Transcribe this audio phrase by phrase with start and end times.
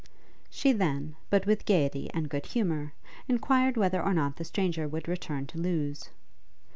[0.49, 2.93] She then, but with gaiety and good humour,
[3.27, 6.09] enquired whether or not the stranger would return to Lewes.